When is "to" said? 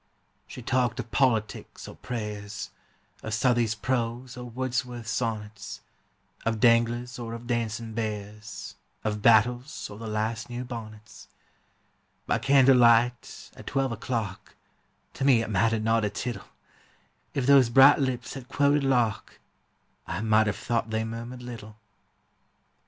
15.13-15.23